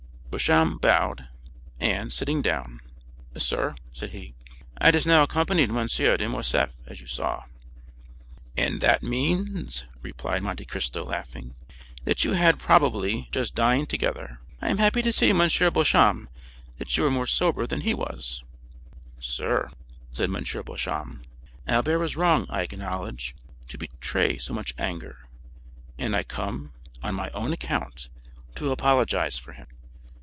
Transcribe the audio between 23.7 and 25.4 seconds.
betray so much anger,